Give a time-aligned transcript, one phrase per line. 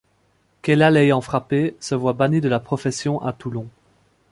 [0.63, 3.67] Kella l'ayant frappé se voit banni de la profession à Toulon.